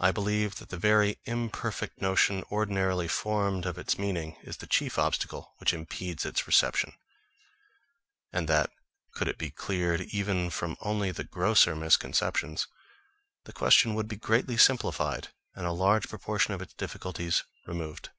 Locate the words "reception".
6.48-6.94